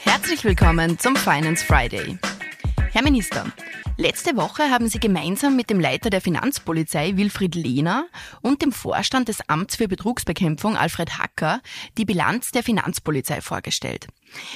Herzlich 0.00 0.44
willkommen 0.44 0.98
zum 0.98 1.16
Finance 1.16 1.64
Friday. 1.64 2.18
Herr 2.92 3.02
Minister, 3.02 3.46
letzte 3.96 4.36
Woche 4.36 4.64
haben 4.64 4.88
Sie 4.88 4.98
gemeinsam 4.98 5.56
mit 5.56 5.70
dem 5.70 5.80
Leiter 5.80 6.10
der 6.10 6.20
Finanzpolizei 6.20 7.16
Wilfried 7.16 7.54
Lehner 7.54 8.06
und 8.42 8.60
dem 8.60 8.72
Vorstand 8.72 9.28
des 9.28 9.48
Amts 9.48 9.76
für 9.76 9.88
Betrugsbekämpfung 9.88 10.76
Alfred 10.76 11.18
Hacker 11.18 11.62
die 11.96 12.04
Bilanz 12.04 12.50
der 12.50 12.62
Finanzpolizei 12.62 13.40
vorgestellt. 13.40 14.08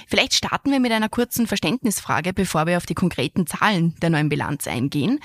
Vielleicht 0.08 0.34
starten 0.34 0.72
wir 0.72 0.80
mit 0.80 0.92
einer 0.92 1.08
kurzen 1.08 1.46
Verständnisfrage, 1.46 2.34
bevor 2.34 2.66
wir 2.66 2.76
auf 2.76 2.86
die 2.86 2.94
konkreten 2.94 3.46
Zahlen 3.46 3.94
der 4.02 4.10
neuen 4.10 4.28
Bilanz 4.28 4.66
eingehen. 4.66 5.20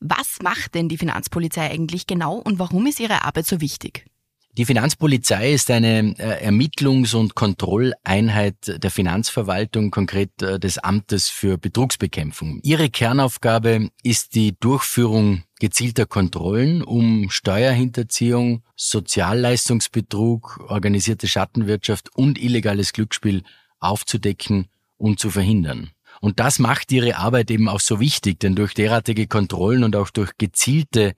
Was 0.00 0.38
macht 0.42 0.74
denn 0.74 0.88
die 0.88 0.98
Finanzpolizei 0.98 1.70
eigentlich 1.70 2.08
genau 2.08 2.36
und 2.36 2.58
warum 2.58 2.86
ist 2.86 2.98
ihre 2.98 3.24
Arbeit 3.24 3.46
so 3.46 3.60
wichtig? 3.60 4.09
Die 4.58 4.64
Finanzpolizei 4.64 5.52
ist 5.52 5.70
eine 5.70 6.16
äh, 6.18 6.48
Ermittlungs- 6.48 7.14
und 7.14 7.36
Kontrolleinheit 7.36 8.82
der 8.82 8.90
Finanzverwaltung, 8.90 9.92
konkret 9.92 10.42
äh, 10.42 10.58
des 10.58 10.78
Amtes 10.78 11.28
für 11.28 11.56
Betrugsbekämpfung. 11.56 12.58
Ihre 12.64 12.90
Kernaufgabe 12.90 13.90
ist 14.02 14.34
die 14.34 14.56
Durchführung 14.58 15.44
gezielter 15.60 16.04
Kontrollen, 16.04 16.82
um 16.82 17.30
Steuerhinterziehung, 17.30 18.64
Sozialleistungsbetrug, 18.74 20.64
organisierte 20.68 21.28
Schattenwirtschaft 21.28 22.08
und 22.16 22.36
illegales 22.36 22.92
Glücksspiel 22.92 23.44
aufzudecken 23.78 24.66
und 24.96 25.20
zu 25.20 25.30
verhindern. 25.30 25.90
Und 26.20 26.40
das 26.40 26.58
macht 26.58 26.90
ihre 26.90 27.16
Arbeit 27.16 27.52
eben 27.52 27.68
auch 27.68 27.80
so 27.80 28.00
wichtig, 28.00 28.40
denn 28.40 28.56
durch 28.56 28.74
derartige 28.74 29.28
Kontrollen 29.28 29.84
und 29.84 29.94
auch 29.94 30.10
durch 30.10 30.32
gezielte 30.38 31.14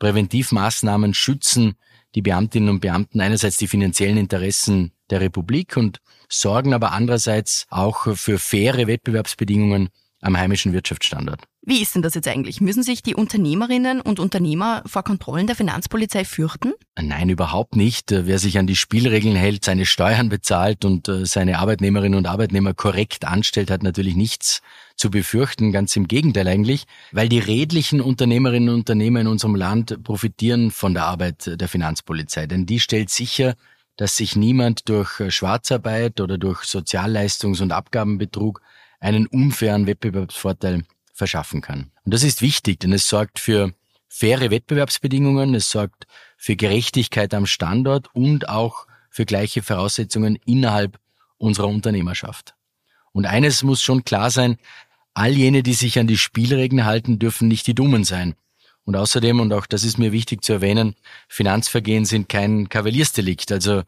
Präventivmaßnahmen 0.00 1.14
schützen 1.14 1.76
die 2.14 2.22
Beamtinnen 2.22 2.68
und 2.68 2.80
Beamten 2.80 3.20
einerseits 3.20 3.56
die 3.56 3.68
finanziellen 3.68 4.16
Interessen 4.16 4.92
der 5.10 5.20
Republik 5.20 5.76
und 5.76 6.00
sorgen 6.28 6.74
aber 6.74 6.92
andererseits 6.92 7.66
auch 7.70 8.16
für 8.16 8.38
faire 8.38 8.86
Wettbewerbsbedingungen 8.86 9.88
am 10.22 10.36
heimischen 10.36 10.72
Wirtschaftsstandort. 10.72 11.42
Wie 11.64 11.80
ist 11.80 11.94
denn 11.94 12.02
das 12.02 12.14
jetzt 12.14 12.26
eigentlich? 12.26 12.60
Müssen 12.60 12.82
sich 12.82 13.02
die 13.02 13.14
Unternehmerinnen 13.14 14.00
und 14.00 14.18
Unternehmer 14.18 14.82
vor 14.86 15.04
Kontrollen 15.04 15.46
der 15.46 15.54
Finanzpolizei 15.54 16.24
fürchten? 16.24 16.72
Nein, 17.00 17.28
überhaupt 17.28 17.76
nicht. 17.76 18.10
Wer 18.10 18.38
sich 18.38 18.58
an 18.58 18.66
die 18.66 18.74
Spielregeln 18.74 19.36
hält, 19.36 19.64
seine 19.64 19.86
Steuern 19.86 20.28
bezahlt 20.28 20.84
und 20.84 21.08
äh, 21.08 21.24
seine 21.26 21.58
Arbeitnehmerinnen 21.58 22.18
und 22.18 22.26
Arbeitnehmer 22.26 22.74
korrekt 22.74 23.24
anstellt, 23.26 23.70
hat 23.70 23.82
natürlich 23.82 24.16
nichts 24.16 24.60
zu 25.02 25.10
befürchten. 25.10 25.72
Ganz 25.72 25.96
im 25.96 26.06
Gegenteil 26.06 26.46
eigentlich, 26.46 26.84
weil 27.10 27.28
die 27.28 27.40
redlichen 27.40 28.00
Unternehmerinnen 28.00 28.68
und 28.68 28.76
Unternehmer 28.76 29.20
in 29.20 29.26
unserem 29.26 29.56
Land 29.56 30.04
profitieren 30.04 30.70
von 30.70 30.94
der 30.94 31.06
Arbeit 31.06 31.60
der 31.60 31.68
Finanzpolizei. 31.68 32.46
Denn 32.46 32.66
die 32.66 32.78
stellt 32.78 33.10
sicher, 33.10 33.56
dass 33.96 34.16
sich 34.16 34.36
niemand 34.36 34.88
durch 34.88 35.20
Schwarzarbeit 35.34 36.20
oder 36.20 36.38
durch 36.38 36.60
Sozialleistungs- 36.62 37.60
und 37.60 37.72
Abgabenbetrug 37.72 38.62
einen 39.00 39.26
unfairen 39.26 39.88
Wettbewerbsvorteil 39.88 40.84
verschaffen 41.12 41.62
kann. 41.62 41.90
Und 42.04 42.14
das 42.14 42.22
ist 42.22 42.40
wichtig, 42.40 42.78
denn 42.78 42.92
es 42.92 43.08
sorgt 43.08 43.40
für 43.40 43.72
faire 44.08 44.52
Wettbewerbsbedingungen, 44.52 45.56
es 45.56 45.68
sorgt 45.68 46.06
für 46.36 46.54
Gerechtigkeit 46.54 47.34
am 47.34 47.46
Standort 47.46 48.08
und 48.14 48.48
auch 48.48 48.86
für 49.10 49.24
gleiche 49.24 49.62
Voraussetzungen 49.62 50.38
innerhalb 50.46 51.00
unserer 51.38 51.66
Unternehmerschaft. 51.66 52.54
Und 53.12 53.26
eines 53.26 53.62
muss 53.62 53.82
schon 53.82 54.04
klar 54.04 54.30
sein, 54.30 54.58
all 55.14 55.32
jene, 55.32 55.62
die 55.62 55.74
sich 55.74 55.98
an 55.98 56.06
die 56.06 56.18
Spielregeln 56.18 56.84
halten, 56.84 57.18
dürfen 57.18 57.48
nicht 57.48 57.66
die 57.66 57.74
Dummen 57.74 58.04
sein. 58.04 58.34
Und 58.84 58.96
außerdem, 58.96 59.40
und 59.40 59.52
auch 59.52 59.66
das 59.66 59.84
ist 59.84 59.98
mir 59.98 60.12
wichtig 60.12 60.42
zu 60.42 60.52
erwähnen, 60.52 60.96
Finanzvergehen 61.28 62.04
sind 62.04 62.28
kein 62.28 62.68
Kavaliersdelikt. 62.68 63.52
Also 63.52 63.82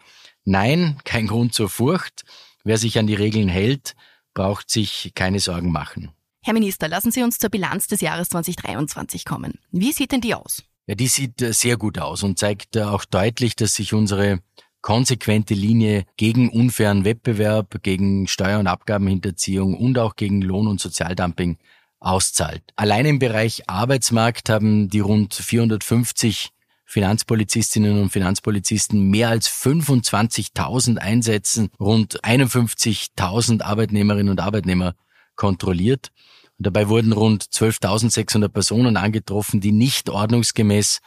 nein, 0.45 1.01
kein 1.05 1.27
Grund 1.27 1.55
zur 1.55 1.69
Furcht. 1.69 2.25
Wer 2.63 2.79
sich 2.79 2.99
an 2.99 3.07
die 3.07 3.15
Regeln 3.15 3.49
hält, 3.49 3.95
braucht 4.35 4.71
sich 4.71 5.13
keine 5.15 5.41
Sorgen 5.41 5.73
machen. 5.73 6.11
Herr 6.43 6.55
Minister, 6.55 6.89
lassen 6.89 7.11
Sie 7.11 7.23
uns 7.23 7.39
zur 7.39 7.51
Bilanz 7.51 7.87
des 7.87 8.01
Jahres 8.01 8.29
2023 8.29 9.25
kommen. 9.25 9.59
Wie 9.71 9.93
sieht 9.93 10.13
denn 10.13 10.21
die 10.21 10.35
aus? 10.35 10.63
Ja, 10.87 10.95
die 10.95 11.09
sieht 11.09 11.41
äh, 11.41 11.53
sehr 11.53 11.79
gut 11.79 11.99
aus 11.99 12.23
und 12.23 12.39
zeigt 12.39 12.77
äh, 12.77 12.83
auch 12.83 13.07
deutlich, 13.07 13.57
dass 13.57 13.75
sich 13.75 13.95
unsere 13.95 14.41
konsequente 14.85 15.55
Linie 15.55 16.05
gegen 16.19 16.51
unfairen 16.51 17.07
Wettbewerb, 17.07 17.83
gegen 17.83 18.29
Steuer- 18.29 18.59
und 18.59 18.67
Abgabenhinterziehung 18.67 19.73
und 19.73 19.99
auch 19.99 20.15
gegen 20.15 20.43
Lohn- 20.43 20.69
und 20.69 20.79
Sozialdumping 20.79 21.57
auszahlt. 22.01 22.63
Allein 22.77 23.07
im 23.07 23.19
Bereich 23.19 23.67
Arbeitsmarkt 23.67 24.51
haben 24.51 24.91
die 24.91 25.01
rund 25.01 25.33
450 25.33 26.51
Finanzpolizistinnen 26.85 27.99
und 27.99 28.11
Finanzpolizisten 28.11 29.09
mehr 29.09 29.31
als 29.31 29.49
25.000 29.49 30.99
Einsätzen, 30.99 31.71
rund 31.81 32.23
51.000 32.23 33.63
Arbeitnehmerinnen 33.63 34.29
und 34.29 34.41
Arbeitnehmer 34.41 34.97
kontrolliert. 35.35 36.11
Und 36.59 36.67
dabei 36.67 36.91
wurden 36.91 37.13
rund 37.13 37.43
12.600 37.43 38.49
Personen 38.49 38.99
angetroffen, 38.99 39.63
die 39.63 39.73
nicht 39.73 40.11
ordnungsgemäß 40.11 41.01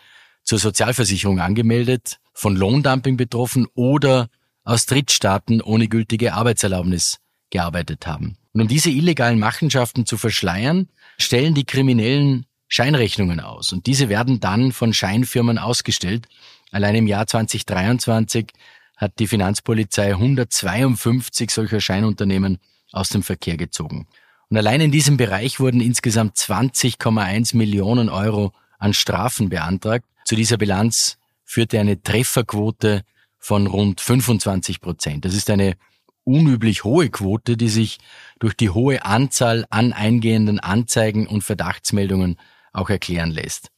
zur 0.44 0.58
Sozialversicherung 0.58 1.40
angemeldet, 1.40 2.20
von 2.38 2.56
Lohndumping 2.56 3.18
betroffen 3.18 3.66
oder 3.74 4.30
aus 4.64 4.86
Drittstaaten 4.86 5.60
ohne 5.60 5.88
gültige 5.88 6.34
Arbeitserlaubnis 6.36 7.18
gearbeitet 7.50 8.06
haben. 8.06 8.38
Und 8.54 8.62
um 8.62 8.68
diese 8.68 8.92
illegalen 8.92 9.40
Machenschaften 9.40 10.06
zu 10.06 10.18
verschleiern, 10.18 10.88
stellen 11.18 11.56
die 11.56 11.66
Kriminellen 11.66 12.46
Scheinrechnungen 12.68 13.40
aus. 13.40 13.74
Und 13.74 13.88
diese 13.88 14.08
werden 14.08 14.40
dann 14.40 14.72
von 14.72 14.94
Scheinfirmen 14.94 15.58
ausgestellt. 15.58 16.28
Allein 16.72 16.94
im 16.94 17.08
Jahr 17.08 17.26
2023 17.26 18.52
hat 18.98 19.18
die 19.18 19.28
Finanzpolizei 19.28 20.12
152 20.12 21.50
solcher 21.50 21.82
Scheinunternehmen 21.82 22.60
aus 22.92 23.10
dem 23.10 23.24
Verkehr 23.24 23.58
gezogen. 23.58 24.06
Und 24.50 24.58
allein 24.58 24.82
in 24.82 24.92
diesem 24.92 25.18
Bereich 25.18 25.60
wurden 25.60 25.82
insgesamt 25.82 26.38
20,1 26.38 27.58
Millionen 27.58 28.10
Euro 28.10 28.54
an 28.78 28.94
Strafen 28.94 29.50
beantragt. 29.50 30.06
Zu 30.26 30.36
dieser 30.36 30.58
Bilanz 30.58 31.18
führte 31.48 31.80
eine 31.80 32.04
Trefferquote 32.04 33.04
von 33.40 33.66
rund 33.66 34.02
25 34.02 34.82
Prozent. 34.82 35.26
Das 35.26 35.34
ist 35.34 35.50
eine 35.50 35.78
unüblich 36.26 36.84
hohe 36.84 37.10
Quote, 37.10 37.56
die 37.56 37.70
sich 37.70 38.00
durch 38.38 38.54
die 38.54 38.70
hohe 38.70 39.06
Anzahl 39.06 39.66
an 39.70 39.94
eingehenden 39.94 40.60
Anzeigen 40.60 41.26
und 41.26 41.44
Verdachtsmeldungen 41.44 42.38
auch 42.74 42.90
erklären 42.90 43.32
lässt. 43.32 43.72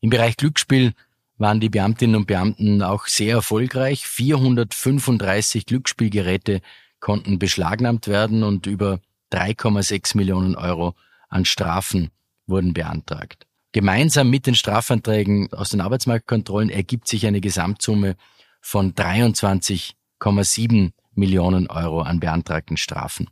Im 0.00 0.10
Bereich 0.10 0.36
Glücksspiel 0.36 0.92
waren 1.38 1.60
die 1.60 1.70
Beamtinnen 1.70 2.16
und 2.16 2.26
Beamten 2.26 2.82
auch 2.82 3.06
sehr 3.06 3.36
erfolgreich. 3.36 4.06
435 4.06 5.64
Glücksspielgeräte 5.64 6.60
konnten 7.00 7.38
beschlagnahmt 7.38 8.06
werden 8.06 8.42
und 8.42 8.66
über 8.66 9.00
3,6 9.32 10.16
Millionen 10.16 10.56
Euro 10.56 10.94
an 11.30 11.46
Strafen 11.46 12.10
wurden 12.46 12.74
beantragt. 12.74 13.47
Gemeinsam 13.72 14.30
mit 14.30 14.46
den 14.46 14.54
Strafanträgen 14.54 15.52
aus 15.52 15.70
den 15.70 15.80
Arbeitsmarktkontrollen 15.80 16.70
ergibt 16.70 17.06
sich 17.08 17.26
eine 17.26 17.40
Gesamtsumme 17.40 18.16
von 18.60 18.94
23,7 18.94 20.92
Millionen 21.14 21.68
Euro 21.68 22.00
an 22.00 22.20
beantragten 22.20 22.76
Strafen. 22.76 23.28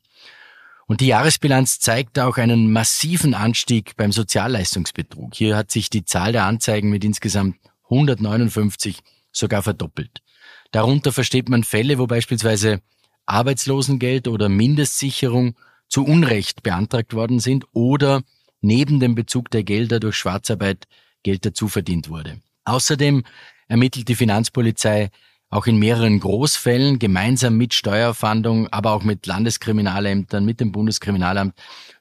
Und 0.86 1.00
die 1.00 1.08
Jahresbilanz 1.08 1.80
zeigt 1.80 2.19
auch 2.19 2.36
einen 2.36 2.70
massiven 2.72 3.34
Anstieg 3.34 3.97
beim 3.97 4.12
Sozialleistungsbetrug. 4.12 5.34
Hier 5.34 5.56
hat 5.56 5.70
sich 5.70 5.91
die 5.91 6.04
Zahl 6.04 6.32
der 6.32 6.44
Anzeigen 6.44 6.91
mit 6.91 7.04
insgesamt 7.04 7.56
159 7.84 9.00
sogar 9.32 9.62
verdoppelt. 9.62 10.22
Darunter 10.70 11.12
versteht 11.12 11.48
man 11.48 11.64
Fälle, 11.64 11.98
wo 11.98 12.06
beispielsweise 12.06 12.82
Arbeitslosengeld 13.24 14.28
oder 14.28 14.48
Mindestsicherung 14.48 15.56
zu 15.88 16.04
Unrecht 16.04 16.62
beantragt 16.62 17.14
worden 17.14 17.41
sind 17.41 17.64
oder 17.72 18.22
neben 18.66 19.00
dem 19.00 19.15
Bezug 19.15 19.50
der 19.50 19.62
Gelder 19.62 20.00
durch 20.00 20.16
Schwarzarbeit 20.16 20.87
Geld 21.22 21.47
dazu 21.47 21.69
verdient 21.69 22.09
wurde. 22.09 22.41
Außerdem 22.65 23.25
ermittelt 23.69 24.09
die 24.09 24.15
Finanzpolizei 24.15 25.10
auch 25.49 25.66
in 25.66 25.78
mehreren 25.78 26.19
Großfällen 26.19 26.98
gemeinsam 26.98 27.57
mit 27.57 27.72
Steuerfahndung, 27.72 28.68
aber 28.68 28.92
auch 28.92 29.04
mit 29.04 29.27
Landeskriminalämtern, 29.27 30.45
mit 30.45 30.60
dem 30.60 30.72
Bundeskriminalamt 30.72 31.54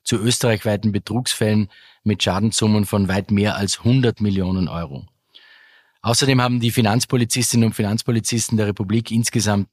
zu 0.04 0.18
österreichweiten 0.18 0.92
Betrugsfällen 0.92 1.70
mit 2.04 2.24
Schadenssummen 2.24 2.86
von 2.86 3.08
weit 3.08 3.32
mehr 3.32 3.56
als 3.56 3.80
100 3.80 4.20
Millionen 4.22 4.68
Euro. 4.68 5.06
Außerdem 6.02 6.42
haben 6.42 6.60
die 6.60 6.72
Finanzpolizistinnen 6.72 7.68
und 7.68 7.74
Finanzpolizisten 7.74 8.58
der 8.58 8.68
Republik 8.68 9.12
insgesamt 9.12 9.70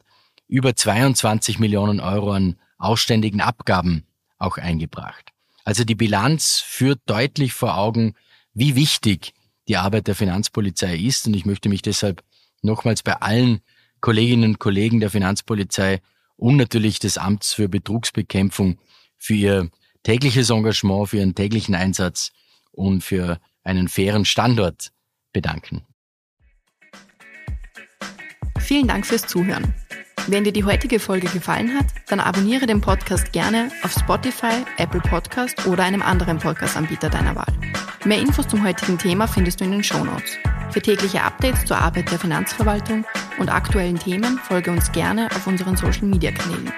über 0.49 0.75
22 0.75 1.59
Millionen 1.59 2.01
Euro 2.01 2.33
an 2.33 2.57
ausständigen 2.79 3.41
Abgaben 3.41 4.05
auch 4.39 4.59
eingebracht. 4.59 5.33
Also 5.65 5.85
die 5.85 5.95
Bilanz 5.95 6.59
führt 6.65 7.01
deutlich 7.07 7.53
vor 7.53 7.77
Augen, 7.77 8.15
wie 8.55 8.75
wichtig 8.77 9.35
die 9.69 9.77
Arbeit 9.77 10.09
der 10.09 10.15
Finanzpolizei 10.15 10.97
ist. 10.97 11.27
Und 11.27 11.35
ich 11.35 11.47
möchte 11.47 11.69
mich 11.69 11.83
deshalb 11.83 12.23
nochmals 12.63 13.03
bei 13.03 13.15
allen 13.15 13.61
Kolleginnen 14.01 14.51
und 14.51 14.59
Kollegen 14.59 15.01
der 15.01 15.11
Finanzpolizei 15.11 16.01
und 16.37 16.57
natürlich 16.57 16.99
des 16.99 17.19
Amts 17.19 17.55
für 17.55 17.69
Betrugsbekämpfung 17.69 18.79
für 19.17 19.35
ihr 19.35 19.71
tägliches 20.03 20.51
Engagement, 20.51 21.09
für 21.09 21.19
ihren 21.19 21.35
täglichen 21.35 21.77
Einsatz 21.77 22.33
und 22.73 23.03
für 23.03 23.39
einen 23.63 23.89
fairen 23.89 24.25
Standort 24.25 24.91
bedanken. 25.33 25.87
Vielen 28.59 28.89
Dank 28.89 29.07
fürs 29.07 29.27
Zuhören. 29.27 29.75
Wenn 30.29 30.45
dir 30.45 30.53
die 30.53 30.65
heutige 30.65 31.01
Folge 31.01 31.27
gefallen 31.29 31.77
hat, 31.77 31.87
dann 32.07 32.21
abonniere 32.21 32.67
den 32.67 32.81
Podcast 32.81 33.33
gerne 33.33 33.71
auf 33.83 33.93
Spotify, 33.93 34.65
Apple 34.79 35.01
Podcast 35.01 35.67
oder 35.67 35.83
einem 35.83 36.01
anderen 36.01 36.39
Podcast-Anbieter 36.39 37.11
deiner 37.11 37.35
Wahl. 37.35 37.53
Mehr 38.05 38.21
Infos 38.21 38.47
zum 38.47 38.65
heutigen 38.65 38.99
Thema 38.99 39.27
findest 39.27 39.61
du 39.61 39.65
in 39.65 39.73
den 39.73 39.85
Shownotes. 39.85 40.39
Für 40.71 40.81
tägliche 40.81 41.23
Updates 41.23 41.65
zur 41.65 41.77
Arbeit 41.77 42.11
der 42.11 42.19
Finanzverwaltung 42.19 43.05
und 43.39 43.53
aktuellen 43.53 43.99
Themen 43.99 44.39
folge 44.39 44.71
uns 44.71 44.91
gerne 44.93 45.27
auf 45.35 45.47
unseren 45.47 45.77
Social-Media-Kanälen. 45.77 46.73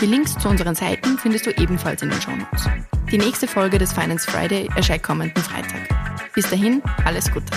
Die 0.00 0.06
Links 0.06 0.38
zu 0.38 0.48
unseren 0.48 0.74
Seiten 0.74 1.18
findest 1.18 1.46
du 1.46 1.50
ebenfalls 1.50 2.02
in 2.02 2.10
den 2.10 2.20
Shownotes. 2.20 2.68
Die 3.10 3.18
nächste 3.18 3.48
Folge 3.48 3.78
des 3.78 3.92
Finance 3.92 4.30
Friday 4.30 4.68
erscheint 4.76 5.02
kommenden 5.02 5.42
Freitag. 5.42 5.88
Bis 6.34 6.48
dahin, 6.48 6.80
alles 7.04 7.30
Gute. 7.30 7.52